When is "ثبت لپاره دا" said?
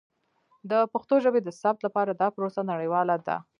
1.61-2.27